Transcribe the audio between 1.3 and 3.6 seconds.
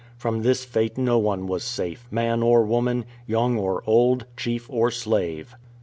was safe, man or woman, young